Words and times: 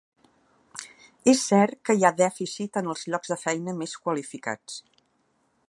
És 1.33 1.43
cert 1.49 1.75
que 1.89 1.95
hi 1.99 2.07
ha 2.07 2.11
dèficit 2.21 2.79
en 2.81 2.89
els 2.95 3.05
llocs 3.15 3.35
de 3.35 3.37
feina 3.43 3.77
més 3.83 3.95
qualificats. 4.07 4.79